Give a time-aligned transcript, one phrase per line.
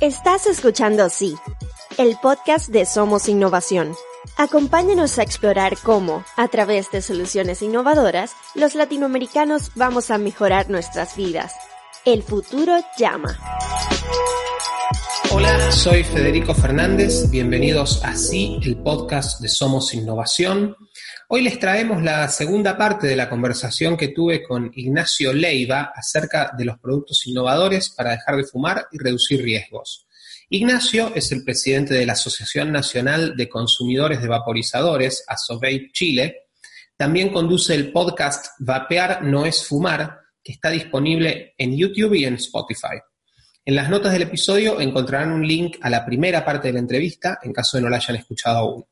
[0.00, 1.34] Estás escuchando Sí,
[1.96, 3.96] el podcast de Somos Innovación.
[4.36, 11.16] Acompáñanos a explorar cómo, a través de soluciones innovadoras, los latinoamericanos vamos a mejorar nuestras
[11.16, 11.52] vidas.
[12.04, 13.40] El futuro llama.
[15.32, 20.76] Hola, soy Federico Fernández, bienvenidos a Sí, el podcast de Somos Innovación.
[21.30, 26.52] Hoy les traemos la segunda parte de la conversación que tuve con Ignacio Leiva acerca
[26.56, 30.06] de los productos innovadores para dejar de fumar y reducir riesgos.
[30.48, 36.46] Ignacio es el presidente de la Asociación Nacional de Consumidores de Vaporizadores, ASOVAPE Chile.
[36.96, 42.36] También conduce el podcast Vapear no es fumar, que está disponible en YouTube y en
[42.36, 43.02] Spotify.
[43.66, 47.38] En las notas del episodio encontrarán un link a la primera parte de la entrevista
[47.42, 48.86] en caso de no la hayan escuchado aún.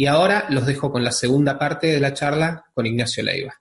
[0.00, 3.52] Y ahora los dejo con la segunda parte de la charla con Ignacio Leiva.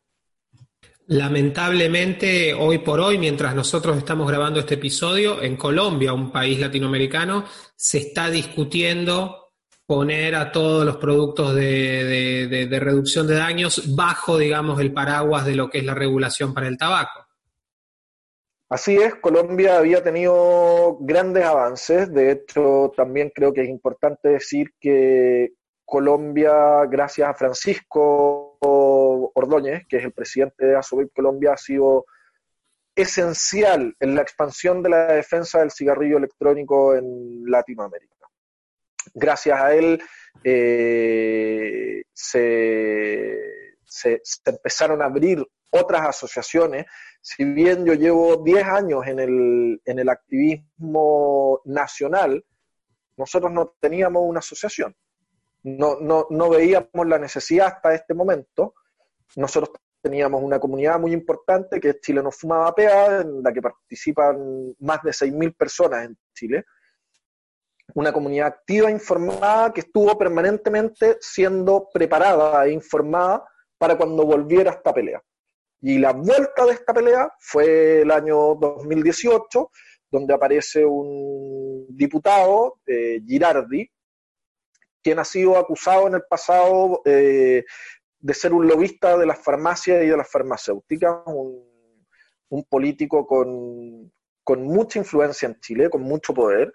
[1.07, 7.43] Lamentablemente, hoy por hoy, mientras nosotros estamos grabando este episodio, en Colombia, un país latinoamericano,
[7.75, 9.51] se está discutiendo
[9.87, 15.71] poner a todos los productos de, reducción de daños bajo, digamos, el paraguas de lo
[15.71, 17.25] que es la regulación para el tabaco.
[18.69, 24.67] Así es, Colombia había tenido grandes avances, de hecho también creo que es importante decir
[24.79, 25.53] que
[25.87, 32.05] Colombia, gracias a Francisco Ordóñez, que es el presidente de ASOBIP Colombia, ha sido
[32.93, 38.27] esencial en la expansión de la defensa del cigarrillo electrónico en Latinoamérica.
[39.13, 40.03] Gracias a él
[40.43, 43.37] eh, se,
[44.45, 46.85] empezaron a abrir otras asociaciones.
[47.21, 52.43] Si bien yo llevo 10 años en el, en el activismo nacional,
[53.15, 54.93] nosotros no teníamos una asociación.
[55.67, 58.73] No, no, no veíamos la necesidad hasta este momento
[59.35, 63.61] nosotros teníamos una comunidad muy importante que es Chile no fumaba PEA, en la que
[63.61, 66.65] participan más de 6.000 personas en Chile.
[67.95, 73.45] Una comunidad activa, informada, que estuvo permanentemente siendo preparada e informada
[73.77, 75.21] para cuando volviera esta pelea.
[75.81, 79.71] Y la vuelta de esta pelea fue el año 2018,
[80.09, 83.89] donde aparece un diputado, eh, Girardi,
[85.07, 87.63] quien ha sido acusado en el pasado eh,
[88.19, 94.11] de ser un lobista de las farmacias y de las farmacéuticas, un, político con,
[94.43, 96.73] con, mucha influencia en Chile, con mucho poder,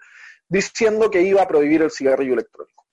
[0.49, 2.87] diciendo que iba a prohibir el cigarrillo electrónico.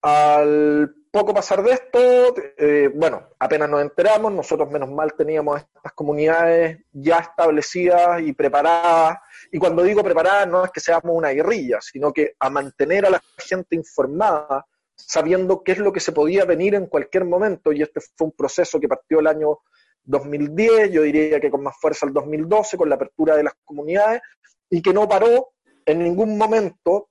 [0.00, 5.92] Al poco pasar de esto, eh, bueno, apenas nos enteramos, nosotros menos mal teníamos estas
[5.92, 9.18] comunidades ya establecidas y preparadas,
[9.52, 13.10] y cuando digo preparadas no es que seamos una guerrilla, sino que a mantener a
[13.10, 17.82] la gente informada sabiendo qué es lo que se podía venir en cualquier momento, y
[17.82, 19.58] este fue un proceso que partió el año
[20.04, 24.22] 2010, yo diría que con más fuerza el 2012, con la apertura de las comunidades,
[24.70, 25.50] y que no paró
[25.84, 27.10] en ningún momento,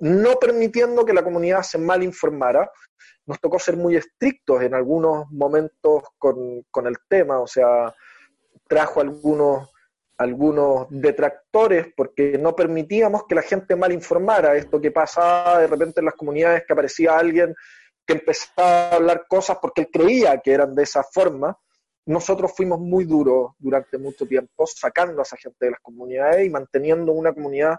[0.00, 2.70] no permitiendo que la comunidad se mal informara.
[3.26, 7.94] Nos tocó ser muy estrictos en algunos momentos con, con el tema, o sea,
[8.68, 9.70] trajo algunos
[10.16, 14.56] algunos detractores porque no permitíamos que la gente mal informara.
[14.56, 17.54] Esto que pasaba de repente en las comunidades, que aparecía alguien
[18.06, 21.58] que empezaba a hablar cosas porque él creía que eran de esa forma.
[22.06, 26.50] Nosotros fuimos muy duros durante mucho tiempo, sacando a esa gente de las comunidades y
[26.50, 27.76] manteniendo una comunidad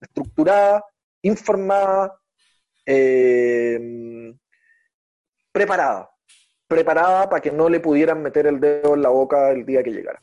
[0.00, 0.84] estructurada,
[1.24, 2.20] informada,
[2.86, 4.34] eh,
[5.50, 6.10] preparada,
[6.68, 9.90] preparada para que no le pudieran meter el dedo en la boca el día que
[9.90, 10.22] llegara.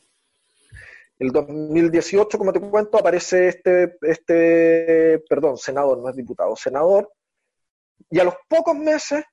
[1.18, 7.12] El 2018, como te cuento, aparece este, este, perdón, senador, no es diputado, senador,
[8.10, 9.24] y a los pocos meses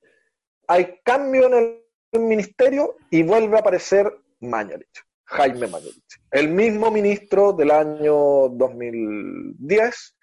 [0.66, 1.82] hay cambio en
[2.12, 10.16] el ministerio y vuelve a aparecer Mañalich, Jaime Mañalich, el mismo ministro del año 2010,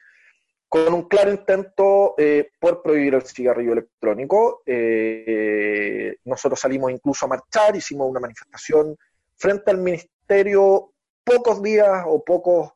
[0.69, 4.61] con un claro intento eh, por prohibir el cigarrillo electrónico.
[4.65, 8.97] Eh, nosotros salimos incluso a marchar, hicimos una manifestación
[9.35, 10.91] frente al ministerio
[11.23, 12.71] pocos días o pocos,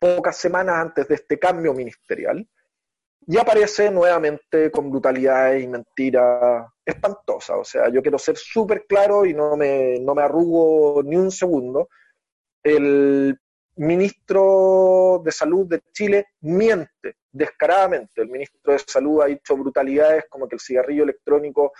[0.00, 2.46] pocas semanas antes de este cambio ministerial.
[3.28, 7.56] y aparece nuevamente con brutalidades y mentiras espantosas.
[7.58, 11.32] O sea, yo quiero ser súper claro y no me, no me arrugo ni un
[11.32, 11.88] segundo.
[12.62, 13.36] El
[13.76, 18.22] ministro de Salud de Chile miente descaradamente.
[18.22, 21.72] El ministro de Salud ha dicho brutalidades como que el cigarrillo electrónico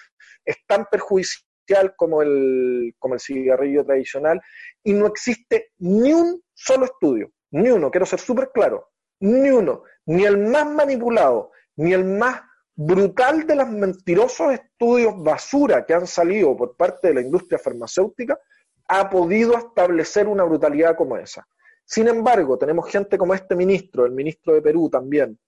[0.44, 4.40] es tan perjudicial como el, como el cigarrillo tradicional
[4.84, 8.90] y no existe ni un solo estudio, ni uno, quiero ser súper claro,
[9.20, 12.42] ni uno, ni el más manipulado, ni el más
[12.74, 18.38] brutal de los mentirosos estudios basura que han salido por parte de la industria farmacéutica
[18.88, 21.46] ha podido establecer una brutalidad como esa.
[21.86, 25.38] Sin embargo, tenemos gente como este ministro, el ministro de Perú también,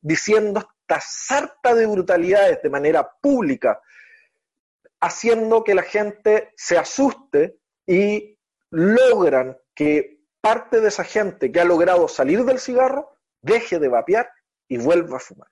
[0.00, 3.80] diciendo esta sarta de brutalidades de manera pública,
[5.00, 8.38] haciendo que la gente se asuste y
[8.70, 14.30] logran que parte de esa gente que ha logrado salir del cigarro deje de vapear
[14.68, 15.48] y vuelva a fumar.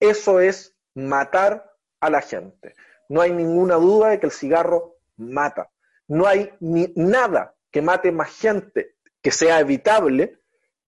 [0.00, 2.74] Eso es matar a la gente.
[3.08, 5.70] No hay ninguna duda de que el cigarro mata.
[6.08, 10.38] No hay ni nada que mate más gente que sea evitable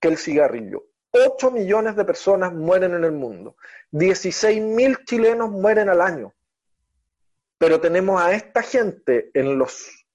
[0.00, 0.84] que el cigarrillo.
[1.10, 3.56] 8 millones de personas mueren en el mundo.
[3.90, 6.32] 16 mil chilenos mueren al año.
[7.58, 10.06] Pero tenemos a esta gente en los,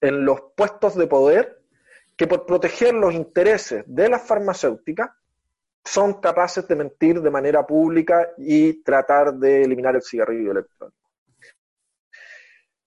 [0.00, 1.62] en los puestos de poder
[2.16, 5.10] que por proteger los intereses de las farmacéuticas
[5.84, 10.98] son capaces de mentir de manera pública y tratar de eliminar el cigarrillo electrónico.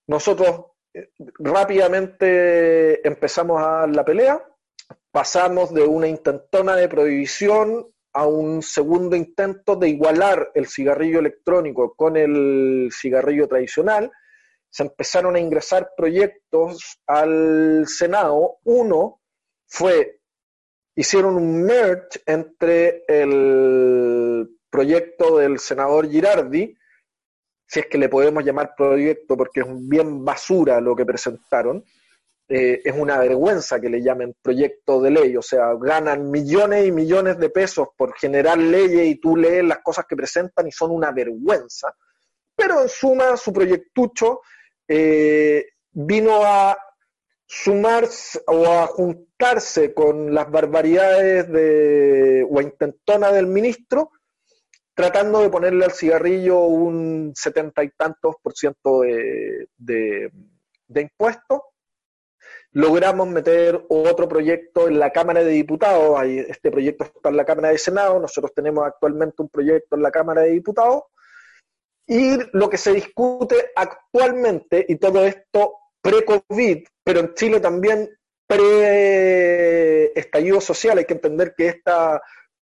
[0.07, 4.43] Nosotros eh, rápidamente empezamos a la pelea,
[5.11, 11.93] pasamos de una intentona de prohibición a un segundo intento de igualar el cigarrillo electrónico
[11.95, 14.11] con el cigarrillo tradicional.
[14.69, 18.57] Se empezaron a ingresar proyectos al Senado.
[18.63, 19.21] Uno
[19.67, 20.19] fue,
[20.95, 26.75] hicieron un merge entre el proyecto del senador Girardi,
[27.67, 31.83] si es que le podemos llamar proyecto porque es un bien basura lo que presentaron,
[32.53, 36.91] eh, es una vergüenza que le llamen proyecto de ley, o sea, ganan millones y
[36.91, 40.91] millones de pesos por generar leyes y tú lees las cosas que presentan y son
[40.91, 41.95] una vergüenza.
[42.53, 44.41] Pero en suma, su proyectucho
[44.85, 46.77] eh, vino a
[47.45, 54.11] sumarse o a juntarse con las barbaridades de, o a intentona del ministro,
[54.93, 60.29] tratando de ponerle al cigarrillo un setenta y tantos por ciento de, de,
[60.87, 61.61] de impuestos
[62.73, 66.23] logramos meter otro proyecto en la Cámara de Diputados.
[66.23, 70.11] Este proyecto está en la Cámara de Senado, nosotros tenemos actualmente un proyecto en la
[70.11, 71.03] Cámara de Diputados.
[72.07, 78.09] Y lo que se discute actualmente, y todo esto pre-COVID, pero en Chile también
[78.47, 82.21] pre-estallido social, hay que entender que esta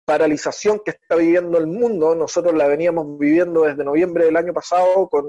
[0.07, 5.09] paralización que está viviendo el mundo, nosotros la veníamos viviendo desde noviembre del año pasado
[5.09, 5.27] con,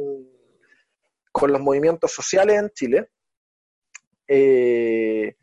[1.32, 3.10] con los movimientos sociales en Chile
[4.28, 5.36] eh,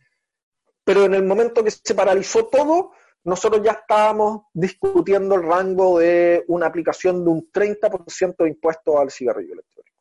[0.85, 2.93] pero en el momento que se paralizó todo,
[3.25, 9.11] nosotros ya estábamos discutiendo el rango de una aplicación de un 30% de impuestos al
[9.11, 9.97] cigarrillo electrónico.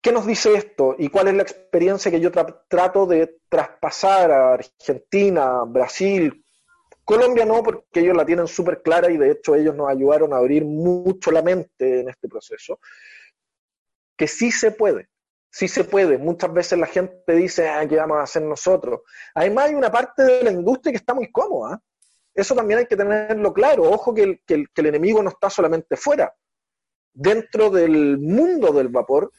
[0.00, 4.54] ¿Qué nos dice esto y cuál es la experiencia que yo trato de traspasar a
[4.54, 6.44] Argentina, Brasil,
[7.08, 10.36] Colombia no, porque ellos la tienen súper clara y de hecho ellos nos ayudaron a
[10.36, 12.80] abrir mucho la mente en este proceso,
[14.14, 15.08] que sí se puede,
[15.50, 16.18] sí se puede.
[16.18, 19.00] Muchas veces la gente dice, ah, ¿qué vamos a hacer nosotros?
[19.34, 21.80] Además hay una parte de la industria que está muy cómoda.
[22.34, 23.84] Eso también hay que tenerlo claro.
[23.84, 26.32] Ojo que el, que el, que el enemigo no está solamente fuera.
[27.12, 29.32] Dentro del mundo del vapor,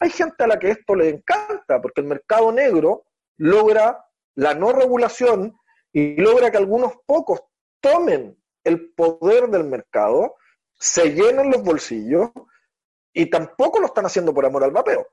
[0.00, 3.04] hay gente a la que esto le encanta, porque el mercado negro
[3.36, 5.54] logra la no regulación
[5.92, 7.40] y logra que algunos pocos
[7.80, 10.36] tomen el poder del mercado,
[10.78, 12.30] se llenen los bolsillos
[13.12, 15.06] y tampoco lo están haciendo por amor al vapeo.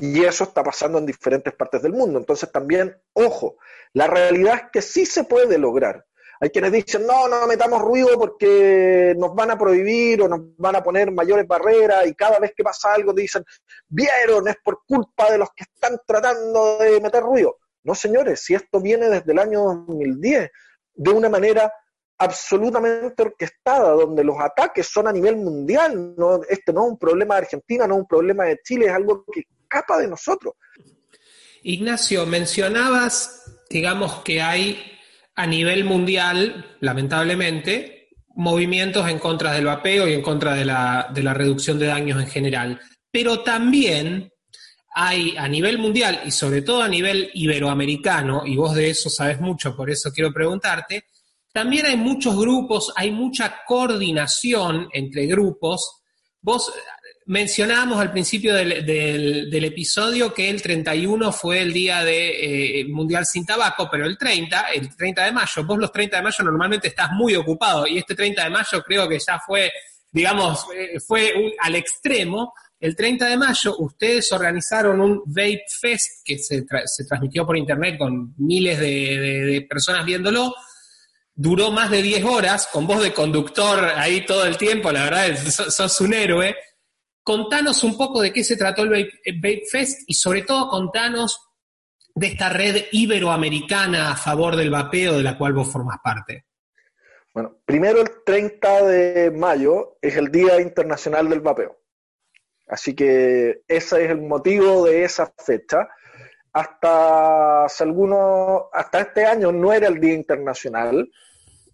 [0.00, 2.18] Y eso está pasando en diferentes partes del mundo.
[2.18, 3.56] Entonces también, ojo,
[3.92, 6.04] la realidad es que sí se puede lograr.
[6.40, 10.76] Hay quienes dicen, no, no metamos ruido porque nos van a prohibir o nos van
[10.76, 13.44] a poner mayores barreras y cada vez que pasa algo dicen,
[13.88, 17.56] vieron, es por culpa de los que están tratando de meter ruido.
[17.82, 20.48] No, señores, si esto viene desde el año 2010,
[20.94, 21.72] de una manera
[22.18, 26.14] absolutamente orquestada, donde los ataques son a nivel mundial.
[26.16, 28.92] No, este no es un problema de Argentina, no es un problema de Chile, es
[28.92, 30.54] algo que capa de nosotros.
[31.62, 34.98] Ignacio, mencionabas, digamos que hay
[35.34, 41.22] a nivel mundial, lamentablemente, movimientos en contra del vapeo y en contra de la, de
[41.22, 42.80] la reducción de daños en general.
[43.10, 44.32] Pero también
[44.94, 49.40] hay a nivel mundial y sobre todo a nivel iberoamericano, y vos de eso sabes
[49.40, 51.04] mucho, por eso quiero preguntarte,
[51.52, 56.02] también hay muchos grupos, hay mucha coordinación entre grupos.
[56.40, 56.72] Vos
[57.28, 63.44] mencionábamos al principio del, episodio que el 31 fue el día de, eh, Mundial sin
[63.44, 67.10] Tabaco, pero el 30, el 30 de mayo, vos los 30 de mayo normalmente estás
[67.12, 69.70] muy ocupado y este 30 de mayo creo que ya fue,
[70.10, 72.54] digamos, eh, fue al extremo.
[72.80, 76.64] El 30 de mayo ustedes organizaron un Vape Fest que se,
[77.06, 80.54] transmitió por internet con miles de, personas viéndolo.
[81.34, 85.36] Duró más de 10 horas, con voz de conductor ahí todo el tiempo, la verdad,
[85.46, 86.56] sos un héroe.
[87.28, 91.50] Contanos un poco de qué se trató el Vape Fest y sobre todo contanos
[92.14, 96.46] de esta red iberoamericana a favor del vapeo de la cual vos formas parte.
[97.34, 101.78] Bueno, primero el 30 de mayo es el Día Internacional del Vapeo.
[102.66, 105.86] Así que ese es el motivo de esa fecha.
[106.54, 111.06] Hasta algunos, hasta este año no era el Día Internacional.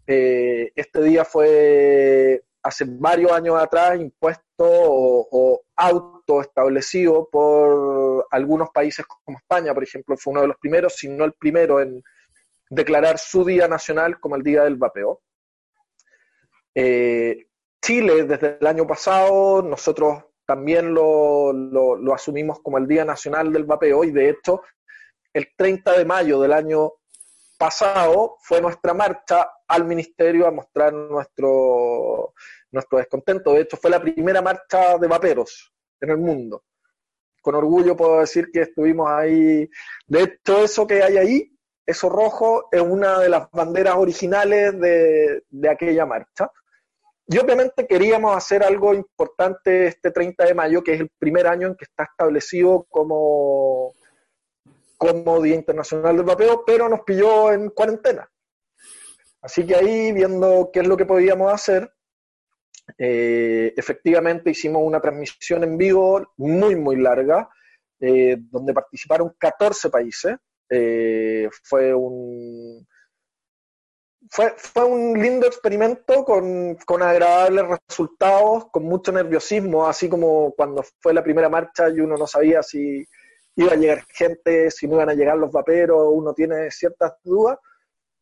[0.04, 9.04] Eh, este día fue hace varios años atrás impuesto o, auto establecido por algunos países
[9.06, 12.02] como España, por ejemplo, fue uno de los primeros, si no el primero en
[12.70, 15.20] declarar su día nacional como el Día del Vapeo.
[16.74, 17.46] Eh,
[17.84, 23.64] Chile, desde el año pasado, nosotros también lo, lo, asumimos como el Día Nacional del
[23.64, 24.62] Vapeo y de hecho
[25.32, 26.92] el 30 de mayo del año
[27.58, 32.34] pasado fue nuestra marcha al ministerio a mostrar nuestro,
[32.70, 33.52] nuestro descontento.
[33.52, 36.64] De hecho, fue la primera marcha de vaperos en el mundo.
[37.40, 39.68] Con orgullo puedo decir que estuvimos ahí.
[40.06, 45.42] De hecho, eso que hay ahí, eso rojo, es una de las banderas originales de,
[45.48, 46.50] de aquella marcha.
[47.26, 51.68] Y obviamente queríamos hacer algo importante este 30 de mayo, que es el primer año
[51.68, 53.94] en que está establecido como,
[54.98, 58.28] como Día Internacional del Vapeo, pero nos pilló en cuarentena.
[59.44, 61.92] Así que ahí, viendo qué es lo que podíamos hacer,
[62.96, 67.50] eh, efectivamente hicimos una transmisión en vivo muy, muy larga,
[68.00, 70.36] eh, donde participaron 14 países.
[70.70, 72.86] Eh, fue un
[74.30, 80.82] fue, fue un lindo experimento con, con, agradables resultados, con mucho nerviosismo, así como cuando
[81.00, 83.06] fue la primera marcha y uno no sabía si
[83.56, 87.58] iba a llegar gente, si no iban a llegar los vaperos, uno tiene ciertas dudas.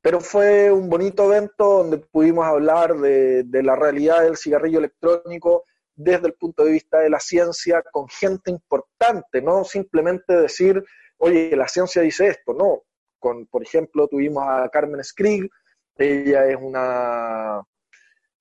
[0.02, 6.26] Pero fue un bonito evento donde pudimos hablar de, la realidad del cigarrillo electrónico desde
[6.26, 10.82] el punto de vista de la ciencia con gente importante, no simplemente decir,
[11.18, 12.82] oye, la ciencia dice esto, no.
[13.20, 15.48] Con, por ejemplo, tuvimos a Carmen Skrill,
[15.96, 17.62] ella es una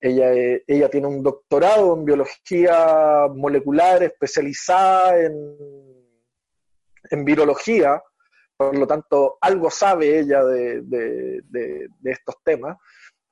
[0.00, 0.32] ella,
[0.66, 5.56] ella, tiene un doctorado en biología molecular especializada en,
[7.08, 8.02] en virología
[8.56, 11.42] por lo tanto algo sabe ella de,
[12.04, 12.76] estos temas.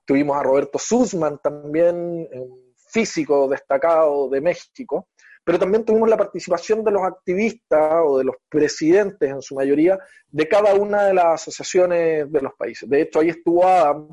[0.05, 1.97] Tuvimos a Roberto Sussman también,
[2.33, 5.09] un físico destacado de México,
[5.45, 9.99] pero también tuvimos la participación de los activistas o de los presidentes en su mayoría
[10.29, 12.89] de cada una de las asociaciones de los países.
[12.89, 14.09] De hecho, ahí estuvo Adam,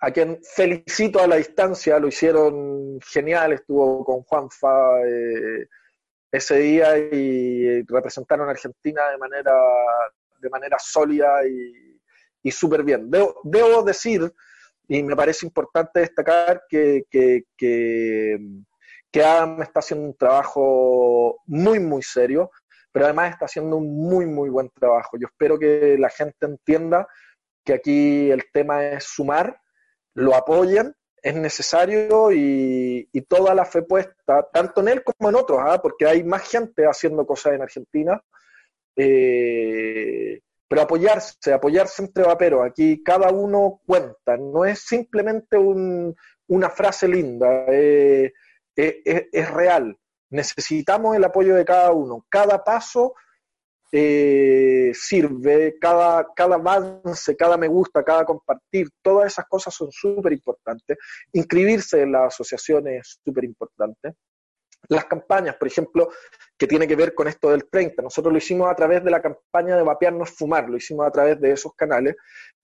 [0.00, 5.00] a quien felicito a la distancia, lo hicieron genial, estuvo con Juanfa.
[5.06, 5.66] Eh,
[6.36, 9.54] ese día y representaron a Argentina de manera,
[10.40, 12.00] de manera sólida y,
[12.42, 13.08] y súper bien.
[13.08, 14.32] Debo, debo, decir,
[14.88, 18.38] y me parece importante destacar, que, que, que,
[19.12, 22.50] que Adam está haciendo un trabajo muy, muy serio,
[22.90, 25.16] pero además está haciendo un muy, muy buen trabajo.
[25.16, 27.06] Yo espero que la gente entienda
[27.64, 29.60] que aquí el tema es sumar,
[30.14, 35.58] lo apoyen es necesario y, toda la fe puesta, tanto en él como en otros,
[35.62, 35.80] ¿ah?
[35.80, 38.22] porque hay más gente haciendo cosas en Argentina,
[38.94, 47.08] eh, pero apoyarse, apoyarse entre vaperos, aquí cada uno cuenta, no es simplemente una frase
[47.08, 48.30] linda, eh,
[48.76, 49.96] es real,
[50.28, 53.14] necesitamos el apoyo de cada uno, cada paso
[53.96, 60.32] eh, sirve, cada, cada avance, cada me gusta, cada compartir, todas esas cosas son súper
[60.32, 60.98] importantes.
[61.32, 64.14] Inscribirse en las asociaciones es súper importante.
[64.88, 66.08] Las campañas, por ejemplo,
[66.58, 69.22] que tiene que ver con esto del 30, nosotros lo hicimos a través de la
[69.22, 72.16] campaña de Vapearnos Fumar, lo hicimos a través de esos canales,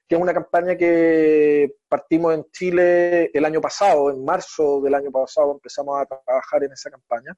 [0.09, 5.13] que es una campaña que partimos en Chile el año pasado, en marzo del año
[5.13, 7.37] pasado empezamos a trabajar en esa campaña,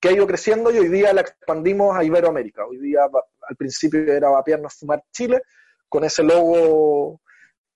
[0.00, 2.66] que ha ido creciendo y hoy día la expandimos a Iberoamérica.
[2.66, 5.42] Hoy día, al principio era Vapearnos Fumar Chile,
[5.88, 7.20] con ese logo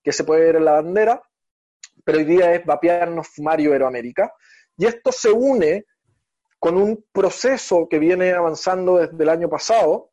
[0.03, 1.23] que se puede ver en la bandera,
[2.05, 4.33] pero hoy día es Vapearnos Fumar Iberoamérica.
[4.77, 5.85] Y esto se une
[6.59, 10.11] con un proceso que viene avanzando desde el año pasado,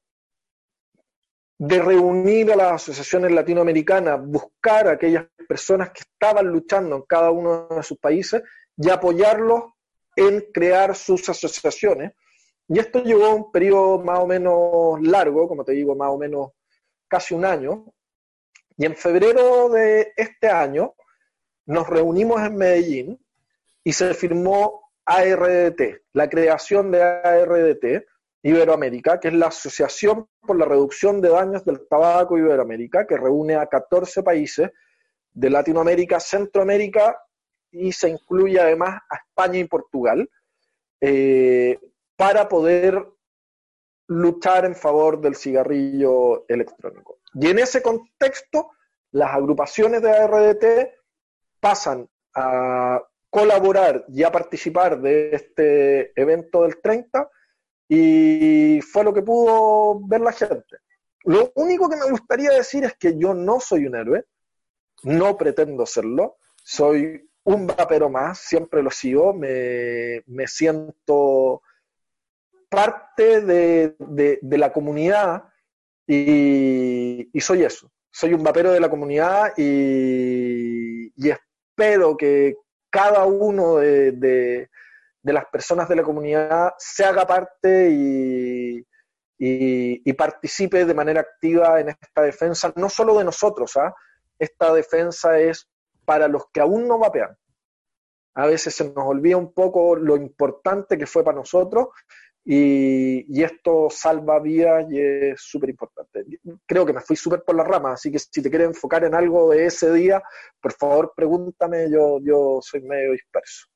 [1.59, 7.31] de reunir a las asociaciones latinoamericanas, buscar a aquellas personas que estaban luchando en cada
[7.31, 8.41] uno de sus países
[8.77, 9.63] y apoyarlos
[10.15, 12.13] en crear sus asociaciones.
[12.67, 16.51] Y esto llevó un periodo más o menos largo, como te digo, más o menos
[17.07, 17.85] casi un año.
[18.77, 20.93] Y en febrero de este año
[21.65, 23.25] nos reunimos en Medellín
[23.83, 28.05] y se firmó ARDT, la creación de ARDT,
[28.43, 33.55] Iberoamérica, que es la Asociación por la Reducción de Daños del Tabaco Iberoamérica, que reúne
[33.55, 34.69] a 14 países
[35.31, 37.17] de Latinoamérica, Centroamérica
[37.71, 40.29] y se incluye además a España y Portugal,
[41.01, 41.79] eh,
[42.15, 43.05] para poder
[44.07, 47.19] luchar en favor del cigarrillo electrónico.
[47.33, 48.71] Y en ese contexto,
[49.11, 50.65] las agrupaciones de ARDT
[51.59, 57.29] pasan a colaborar y a participar de este evento del 30
[57.87, 60.77] y fue lo que pudo ver la gente.
[61.25, 64.25] Lo único que me gustaría decir es que yo no soy un héroe,
[65.03, 71.63] no pretendo serlo, soy un vapero más, siempre lo sigo, me, siento
[72.69, 75.45] parte de, la comunidad
[76.05, 82.55] y, soy eso, soy un vapero de la comunidad y, y espero que
[82.91, 88.85] cada uno de, de las personas de la comunidad se haga parte y,
[90.17, 93.95] participe de manera activa en esta defensa, no solo de nosotros, ¿ah?
[94.37, 95.69] esta defensa es
[96.09, 97.37] para los que aún no vapean.
[98.33, 101.89] A veces se nos olvida un poco lo importante que fue para nosotros
[102.43, 106.25] y, esto salva vidas y es súper importante.
[106.65, 109.13] Creo que me fui súper por la rama, así que si te quieres enfocar en
[109.13, 110.19] algo de ese día,
[110.59, 113.67] por favor pregúntame, yo, yo soy medio disperso.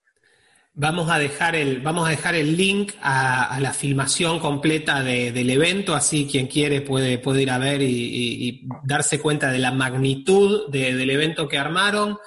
[0.75, 5.93] Vamos a dejar el, vamos a dejar el link a, la filmación completa del evento,
[5.93, 11.07] así quien quiere puede, puede ir a ver y, darse cuenta de la magnitud del
[11.11, 12.17] evento que armaron.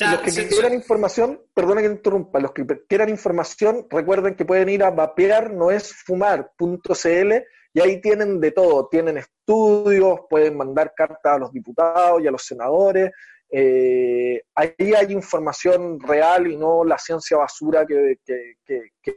[0.00, 4.84] los que quieran información, perdona que interrumpa, los que quieran información, recuerden que pueden ir
[4.84, 7.32] a vapearnoesfumar.cl
[7.74, 12.30] y ahí tienen de todo, tienen estudios, pueden mandar cartas a los diputados y a
[12.30, 13.10] los senadores,
[13.54, 18.16] eh, ahí hay información real y no la ciencia basura que,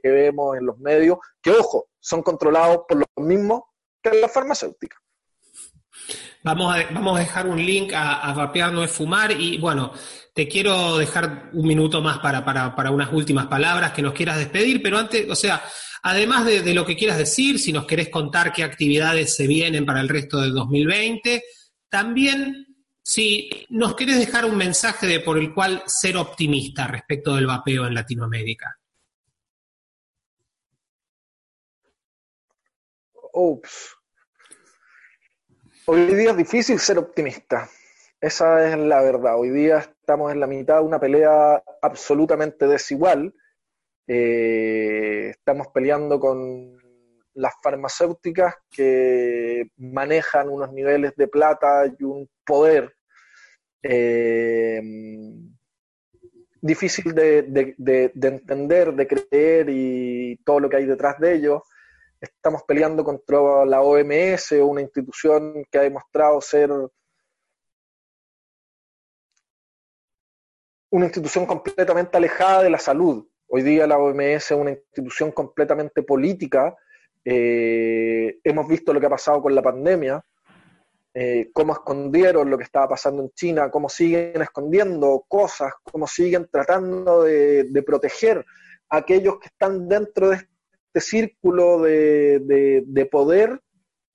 [0.03, 3.61] vemos en los medios, que ojo, son controlados por los mismos
[4.03, 4.97] que la farmacéutica.
[6.43, 9.93] Vamos a, vamos a dejar un link a, a Vapear no es fumar y bueno,
[10.33, 14.83] te quiero dejar un minuto más para, para, unas últimas palabras que nos quieras despedir,
[14.83, 15.63] pero antes, o sea,
[16.03, 19.85] además de, de, lo que quieras decir, si nos querés contar qué actividades se vienen
[19.85, 21.41] para el resto del 2020,
[21.89, 22.64] también
[23.07, 27.85] si nos querés dejar un mensaje de por el cual ser optimista respecto del vapeo
[27.85, 28.79] en Latinoamérica.
[33.31, 33.95] Ups.
[35.85, 37.69] Hoy día es difícil ser optimista.
[38.19, 39.37] Esa es la verdad.
[39.37, 43.35] Hoy día estamos en la mitad de una pelea absolutamente desigual.
[44.07, 46.75] Eh, estamos peleando con
[47.35, 52.95] las farmacéuticas que manejan unos niveles de plata y un poder
[53.83, 54.81] eh,
[56.61, 57.75] difícil de,
[58.21, 61.63] entender, de creer y todo lo que hay detrás de ello.
[62.19, 66.71] Estamos peleando contra la OMS, una institución que ha demostrado ser
[70.89, 73.27] una institución completamente alejada de la salud.
[73.47, 76.75] Hoy día la OMS es una institución completamente política
[77.27, 80.23] eh, hemos visto lo que ha pasado con la pandemia,
[81.11, 86.47] eh, cómo escondieron lo que estaba pasando en China, cómo siguen escondiendo cosas, cómo siguen
[86.51, 88.45] tratando de, proteger
[88.89, 93.59] a aquellos que están dentro de este círculo de, poder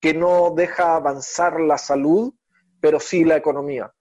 [0.01, 2.33] que no deja avanzar la salud,
[2.81, 3.93] pero sí la economía.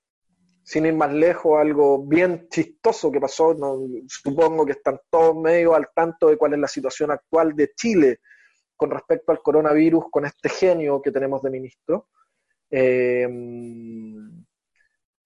[0.62, 3.58] Sin ir más lejos, algo bien chistoso que pasó,
[4.08, 8.20] supongo que están todos medio al tanto de cuál es la situación actual de Chile
[8.80, 12.08] con respecto al coronavirus con este genio que tenemos de ministro.
[12.72, 13.28] Eh,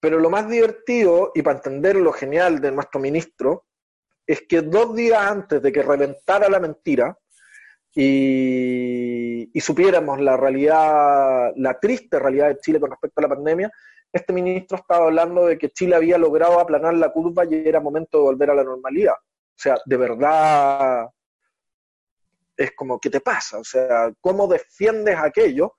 [0.00, 3.66] pero lo más divertido, y para entender lo genial de nuestro ministro,
[4.26, 7.16] es que dos días antes de que reventara la mentira
[7.94, 13.70] y, y, supiéramos la realidad, la triste realidad de Chile con respecto a la pandemia,
[14.12, 18.18] este ministro estaba hablando de que Chile había logrado aplanar la curva y era momento
[18.18, 19.14] de volver a la normalidad.
[19.14, 21.08] O sea, de verdad,
[22.56, 23.58] es como, ¿qué te pasa?
[23.58, 25.74] O sea, ¿cómo defiendes aquello?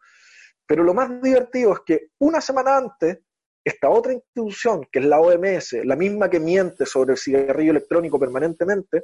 [0.66, 3.20] Pero lo más divertido es que una semana antes,
[3.64, 8.20] esta otra institución, que es la OMS, la misma que miente sobre el cigarrillo electrónico
[8.20, 9.04] permanentemente,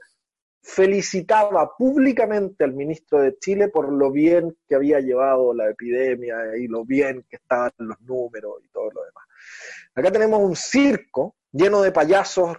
[0.64, 6.68] felicitaba públicamente al ministro de Chile por lo bien que había llevado la epidemia y
[6.68, 9.26] lo bien que estaban los números y todo lo demás.
[9.96, 12.58] Acá tenemos un circo lleno de payasos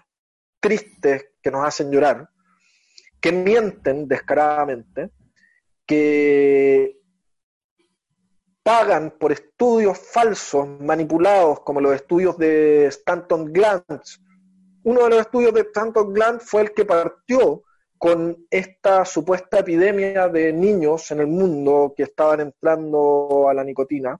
[0.61, 2.29] tristes que nos hacen llorar,
[3.23, 5.11] que mienten descaradamente,
[5.87, 6.99] que
[8.65, 14.21] pagan por estudios falsos, manipulados, como los estudios de Stanton Glantz.
[14.83, 17.63] Uno de los estudios de Stanton Glantz fue el que partió
[17.97, 24.19] con esta supuesta epidemia de niños en el mundo que estaban entrando a la nicotina,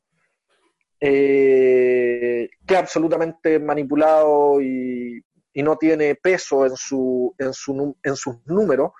[1.01, 5.21] eh, que absolutamente manipulado y,
[5.55, 8.93] no tiene peso en, su, en, su, en sus números.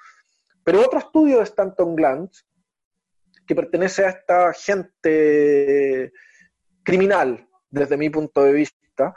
[0.65, 2.45] Pero otro estudio de Stanton Glantz,
[3.47, 6.13] que pertenece a esta gente
[6.83, 9.15] criminal, desde mi punto de vista,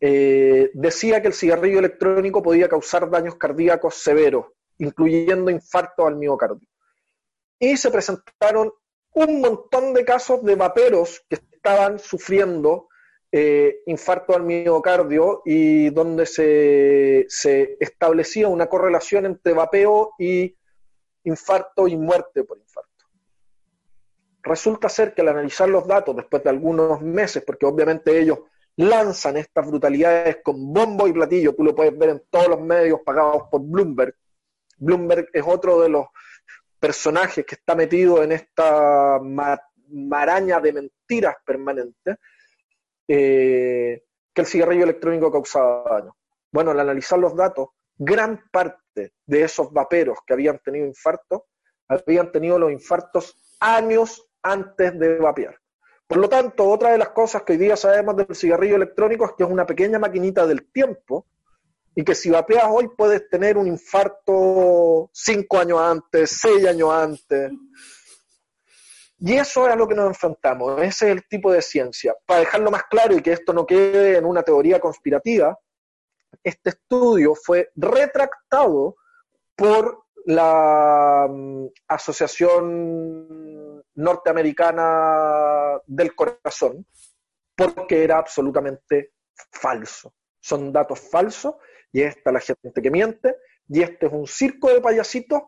[0.00, 4.46] eh, decía que el cigarrillo electrónico podía causar daños cardíacos severos
[4.78, 6.68] incluyendo infarto al miocardio.
[7.58, 8.72] Y se presentaron
[9.14, 12.88] un montón de casos de vaperos que estaban sufriendo
[13.32, 20.56] eh, infarto al miocardio y donde se, se, establecía una correlación entre vapeo y
[21.24, 22.90] infarto y muerte por infarto.
[24.42, 28.38] Resulta ser que al analizar los datos después de algunos meses, porque obviamente ellos
[28.76, 33.00] lanzan estas brutalidades con bombo y platillo, tú lo puedes ver en todos los medios
[33.04, 34.14] pagados por Bloomberg,
[34.78, 36.06] Bloomberg es otro de los
[36.78, 39.18] personajes que está metido en esta
[39.88, 42.16] maraña de mentiras permanentes,
[43.08, 46.16] eh, que el cigarrillo electrónico causaba daño.
[46.52, 51.46] Bueno, al analizar los datos, gran parte de esos vaperos que habían tenido infarto,
[51.88, 55.56] habían tenido los infartos años antes de vapear.
[56.06, 59.32] Por lo tanto, otra de las cosas que hoy día sabemos del cigarrillo electrónico es
[59.36, 61.26] que es una pequeña maquinita del tiempo
[61.94, 67.50] y que si vapeas hoy puedes tener un infarto cinco años antes, seis años antes.
[69.18, 72.14] Y eso es lo que nos enfrentamos, ese es el tipo de ciencia.
[72.26, 75.58] Para dejarlo más claro y que esto no quede en una teoría conspirativa,
[76.44, 78.96] este estudio fue retractado
[79.54, 86.86] por la mm, Asociación Norteamericana del Corazón,
[87.56, 89.12] porque era absolutamente
[89.50, 90.12] falso.
[90.40, 91.54] Son datos falsos
[91.90, 93.36] y esta la gente que miente,
[93.68, 95.40] y este es un circo de payasitos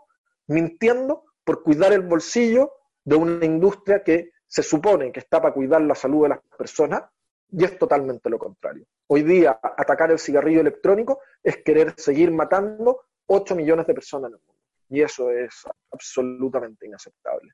[0.47, 2.73] mintiendo por cuidar el bolsillo
[3.09, 7.05] de una industria que se supone que está para cuidar la salud de las personas,
[7.51, 8.85] y es totalmente lo contrario.
[9.07, 14.35] Hoy día, atacar el cigarrillo electrónico es querer seguir matando 8 millones de personas en
[14.35, 14.63] el mundo.
[14.91, 17.51] Y eso es absolutamente inaceptable.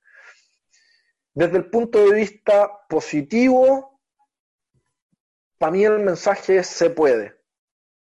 [1.33, 4.01] Desde el punto de vista positivo,
[5.57, 7.41] para mí el mensaje es se puede.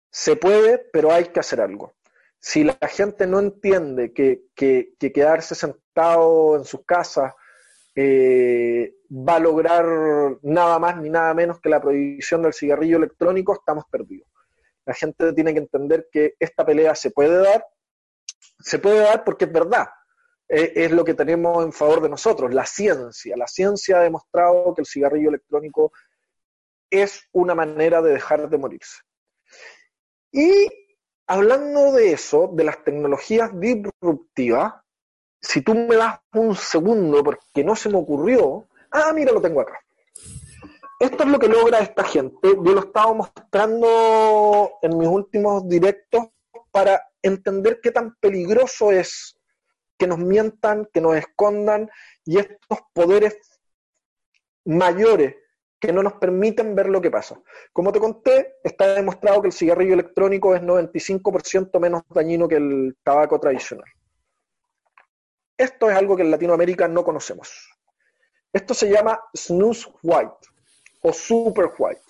[0.09, 1.93] Se puede, pero hay que hacer algo.
[2.39, 7.33] Si la gente no entiende que, quedarse sentado en sus casas
[7.95, 9.85] eh, va a lograr
[10.41, 14.27] nada más ni nada menos que la prohibición del cigarrillo electrónico, estamos perdidos.
[14.85, 17.65] La gente tiene que entender que esta pelea se puede dar,
[18.59, 19.87] se puede dar porque es verdad,
[20.49, 23.37] eh, es lo que tenemos en favor de nosotros, la ciencia.
[23.37, 25.93] La ciencia ha demostrado que el cigarrillo electrónico
[26.89, 29.01] es una manera de dejar de morirse.
[30.31, 30.67] Y
[31.27, 34.73] hablando de eso, de las tecnologías disruptivas,
[35.43, 39.61] si tú me das un segundo, porque no se me ocurrió, ah, mira, lo tengo
[39.61, 39.79] acá.
[40.99, 42.37] Esto es lo que logra esta gente.
[42.43, 46.27] Yo lo estaba mostrando en mis últimos directos
[46.71, 49.37] para entender qué tan peligroso es
[49.97, 51.89] que nos mientan, que nos escondan
[52.25, 53.37] y estos poderes
[54.65, 55.35] mayores
[55.79, 57.37] que no nos permiten ver lo que pasa.
[57.73, 62.95] Como te conté, está demostrado que el cigarrillo electrónico es 95% menos dañino que el
[63.03, 63.85] tabaco tradicional.
[65.63, 67.49] Esto es algo que en Latinoamérica no conocemos.
[68.51, 70.49] Esto se llama snooze white
[71.01, 72.01] o super white.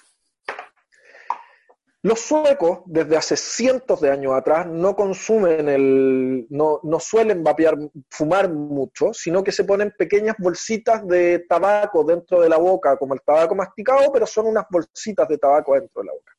[2.01, 7.77] Los suecos, desde hace cientos de años atrás, no consumen el, no, no, suelen vapear,
[8.09, 13.13] fumar mucho, sino que se ponen pequeñas bolsitas de tabaco dentro de la boca, como
[13.13, 16.33] el tabaco masticado, pero son unas bolsitas de tabaco dentro de la boca.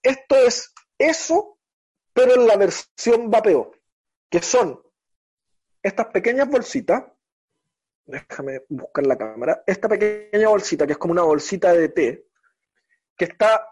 [0.00, 1.58] Esto es eso,
[2.12, 3.72] pero en la versión vapeo,
[4.30, 4.85] que son
[5.86, 7.04] estas pequeñas bolsitas,
[8.06, 12.26] déjame buscar la cámara, esta pequeña bolsita, que es como una bolsita de té,
[13.16, 13.68] que está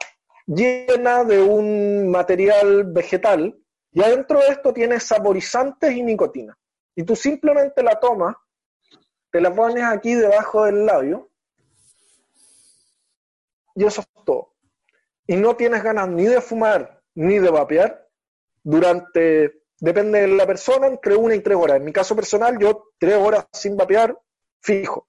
[0.46, 3.58] llena de un material vegetal
[3.90, 6.56] y adentro de esto tiene saborizantes y nicotina.
[6.94, 8.36] Y tú simplemente la tomas,
[9.30, 11.30] te la pones aquí debajo del labio
[13.74, 14.54] y eso es todo.
[15.26, 18.08] Y no tienes ganas ni de fumar ni de vapear
[18.62, 21.76] durante depende de la persona, entre una y tres horas.
[21.76, 24.18] En mi caso personal, yo tres horas sin vapear,
[24.60, 25.06] fijo.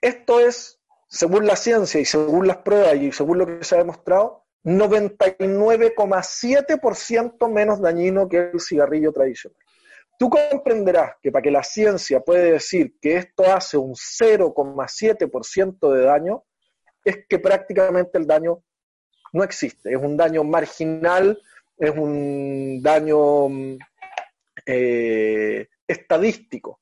[0.00, 3.78] Esto es, según la ciencia y según las pruebas y según lo que se ha
[3.78, 9.56] demostrado, 99,7% menos dañino que el cigarrillo tradicional.
[10.18, 16.02] Tú comprenderás que para que la ciencia puede decir que esto hace un 0,7% de
[16.02, 16.44] daño,
[17.04, 18.62] es que prácticamente el daño
[19.32, 19.92] no existe.
[19.92, 21.40] Es un daño marginal,
[21.78, 23.48] es un daño
[24.64, 26.80] eh, estadístico.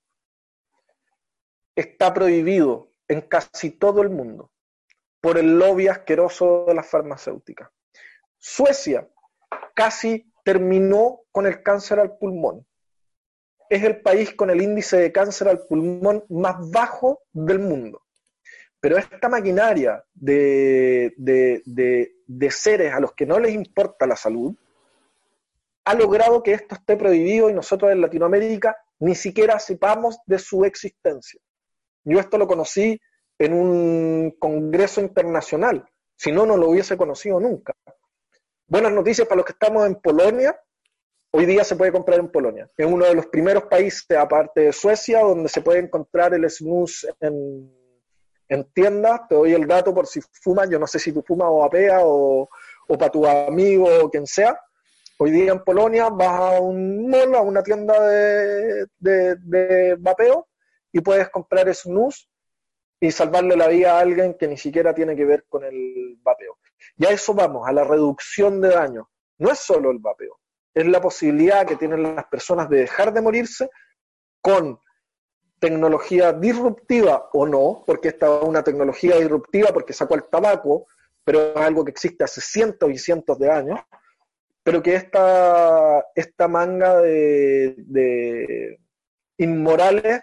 [1.75, 4.51] Está prohibido en casi todo el mundo
[5.21, 7.71] por el lobby asqueroso de las farmacéuticas.
[8.39, 9.09] Suecia
[9.75, 12.67] casi terminó con el cáncer al pulmón.
[13.71, 18.03] Es el país con el índice de cáncer al pulmón más bajo del mundo.
[18.79, 24.55] Pero esta maquinaria de, de, seres a los que no les importa la salud
[25.85, 30.65] ha logrado que esto esté prohibido y nosotros en Latinoamérica ni siquiera sepamos de su
[30.65, 31.41] existencia.
[32.05, 33.01] Yo esto lo conocí
[33.39, 35.85] en un congreso internacional,
[36.17, 37.75] si no, no lo hubiese conocido nunca.
[38.67, 40.59] Buenas noticias para los que estamos en Polonia.
[41.33, 42.71] Hoy día se puede comprar en Polonia.
[42.77, 47.07] Es uno de los primeros países, aparte de Suecia, donde se puede encontrar el snus
[47.21, 47.71] en,
[48.49, 49.29] en tiendas.
[49.29, 50.71] Te doy el dato por si fumas.
[50.71, 52.49] Yo no sé si tú fumas o apea o,
[52.89, 54.59] o para tu amigo o quien sea.
[55.17, 60.49] Hoy día en Polonia vas a un mall, a una tienda de, de, vapeo
[60.91, 62.29] y puedes comprar snus
[62.99, 66.59] y salvarle la vida a alguien que ni siquiera tiene que ver con el vapeo.
[66.97, 69.09] Y a eso vamos, a la reducción de daño.
[69.39, 70.41] No es solo el vapeo,
[70.75, 73.71] es la posibilidad que tienen las personas de dejar de morirse
[74.41, 74.81] con
[75.61, 80.89] tecnología disruptiva o no, porque esta es una tecnología disruptiva porque sacó el tabaco,
[81.23, 83.81] pero es algo que existe hace cientos y cientos de años,
[84.65, 88.81] pero que esta, esta manga de, de
[89.37, 90.23] inmorales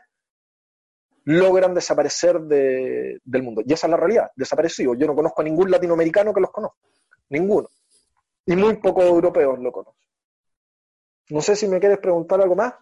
[1.26, 3.62] logran desaparecer del mundo.
[3.66, 4.96] Y esa es la realidad, desaparecido.
[4.96, 6.80] Yo no conozco a ningún latinoamericano que los conozca,
[7.30, 7.70] ninguno.
[8.46, 10.02] Y muy pocos europeos lo conocen.
[11.30, 12.74] No sé si me quieres preguntar algo más.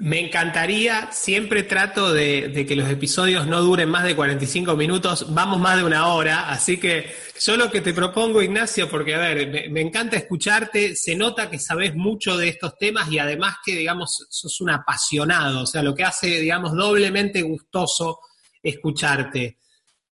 [0.00, 5.58] Me encantaría, siempre trato de, que los episodios no duren más de 45 minutos, vamos
[5.58, 9.48] más de una hora, así que yo lo que te propongo, Ignacio, porque a ver,
[9.48, 13.74] me, me, encanta escucharte, se nota que sabes mucho de estos temas y además que,
[13.74, 18.20] digamos, sos un apasionado, o sea, lo que hace, digamos, doblemente gustoso
[18.62, 19.58] escucharte.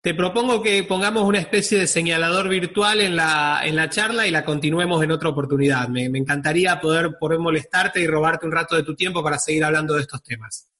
[0.00, 4.30] Te propongo que pongamos una especie de señalador virtual en la, en la charla y
[4.30, 5.88] la continuemos en otra oportunidad.
[5.88, 10.02] Me, encantaría poder, molestarte y robarte un rato de tu tiempo para seguir hablando de
[10.02, 10.70] estos temas.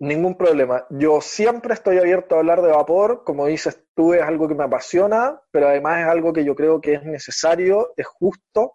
[0.00, 0.84] Ningún problema.
[0.90, 3.24] Yo siempre estoy abierto a hablar de vapor.
[3.24, 6.82] Como dices tú, es algo que me apasiona, pero además es algo que yo creo
[6.82, 8.74] que es necesario, es justo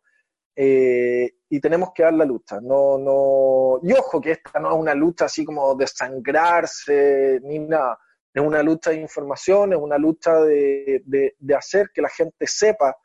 [0.56, 2.60] eh, y tenemos que dar la lucha.
[2.60, 3.80] No, no...
[3.84, 8.00] Y ojo que esta no es una lucha así como de sangrarse ni nada
[8.34, 12.96] es una lucha de información, es una lucha de, hacer que la gente sepa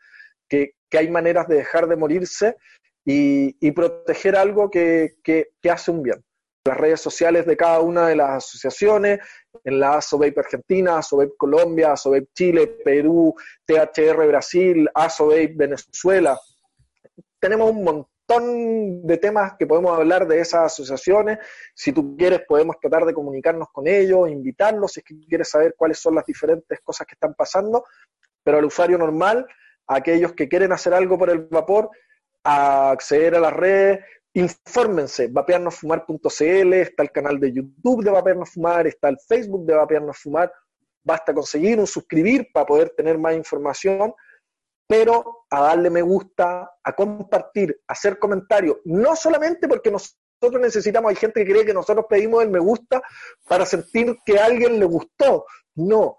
[0.48, 2.56] que, hay maneras de dejar de morirse
[3.04, 5.16] y, proteger algo que,
[5.70, 6.24] hace un bien.
[6.64, 9.20] Las redes sociales de cada una de las asociaciones,
[9.64, 13.34] en la ASOVAPE Argentina, ASOVAPE Colombia, ASOVAPE Chile, Perú,
[13.66, 16.38] THR Brasil, ASOVAPE Venezuela.
[17.40, 21.38] Tenemos un montón de temas que podemos hablar de esas asociaciones.
[21.74, 25.74] Si tú quieres, podemos tratar de comunicarnos con ellos, invitarlos, si es que quieres saber
[25.76, 27.84] cuáles son las diferentes cosas que están pasando.
[28.42, 29.46] Pero al usuario normal,
[29.86, 31.90] a aquellos que quieren hacer algo por el vapor,
[32.44, 38.86] a acceder a las redes, infórmense, vapearnosfumar.cl, está el canal de YouTube de Vapearnos Fumar,
[38.86, 40.52] está el Facebook de Vapearnos Fumar,
[41.02, 44.12] basta conseguir un suscribir para poder tener más información
[44.88, 51.11] pero a darle me gusta, a compartir, a hacer comentarios, no solamente porque nosotros necesitamos,
[51.11, 53.03] hay gente que cree que nosotros pedimos el me gusta
[53.46, 56.18] para sentir que a alguien le gustó, no,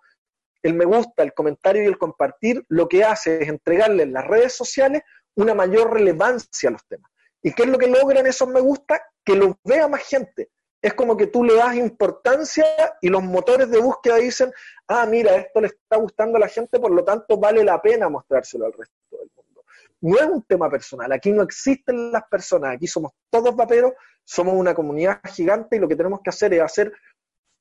[0.61, 4.27] el me gusta, el comentario y el compartir lo que hace es entregarle en las
[4.27, 5.01] redes sociales
[5.35, 7.11] una mayor relevancia a los temas.
[7.41, 9.01] ¿Y qué es lo que logran esos me gusta?
[9.25, 10.49] Que los vea más gente
[10.81, 12.65] es como que tú le das importancia
[13.01, 14.51] y los motores de búsqueda dicen,
[14.87, 18.07] ah, mira, esto le está gustando a la gente, por lo tanto vale la pena
[18.09, 19.63] mostrárselo al resto del mundo.
[20.01, 24.53] No es un tema personal, aquí no existen las personas, aquí somos todos vaperos, somos
[24.53, 26.93] una comunidad gigante y lo que tenemos que hacer es hacer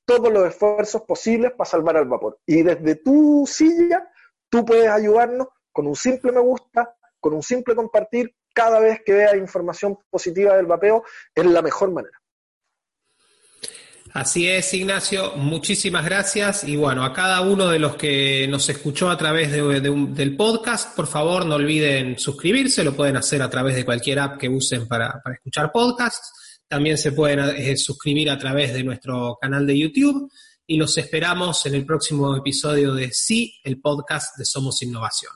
[0.05, 2.39] todos los esfuerzos posibles para salvar al vapor.
[2.45, 4.09] Y desde tu silla,
[4.49, 9.13] tú puedes ayudarnos con un simple me gusta, con un simple compartir, cada vez que
[9.13, 11.03] veas información positiva del vapeo,
[11.35, 12.18] es la mejor manera.
[14.13, 16.63] Así es, Ignacio, muchísimas gracias.
[16.63, 21.05] Y bueno, a cada uno de los que nos escuchó a través del podcast, por
[21.05, 25.21] favor no olviden suscribirse, lo pueden hacer a través de cualquier app que usen para,
[25.31, 26.61] escuchar podcasts.
[26.67, 30.31] También se pueden eh, suscribir a través de nuestro canal de YouTube
[30.65, 35.33] y los esperamos en el próximo episodio de Sí, el podcast de Somos Innovación.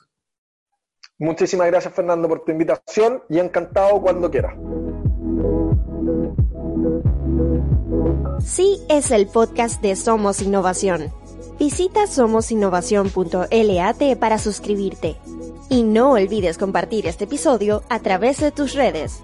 [1.18, 4.54] Muchísimas gracias, Fernando, por tu invitación y encantado cuando quieras.
[8.42, 11.12] Sí es el podcast de Somos Innovación.
[11.58, 15.16] Visita somosinnovación.lat para suscribirte.
[15.68, 19.20] Y no olvides compartir este episodio a través de tus redes.